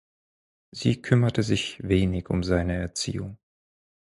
Sie 0.71 0.99
kümmerte 0.99 1.43
sich 1.43 1.77
wenig 1.83 2.31
um 2.31 2.41
seine 2.41 2.73
Erziehung. 2.75 3.37